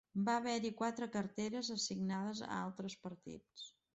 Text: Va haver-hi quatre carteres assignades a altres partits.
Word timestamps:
Va 0.27 0.35
haver-hi 0.39 0.71
quatre 0.79 1.07
carteres 1.15 1.69
assignades 1.75 2.43
a 2.47 2.49
altres 2.63 2.99
partits. 3.07 3.71